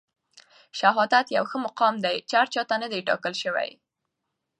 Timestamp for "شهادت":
0.79-1.25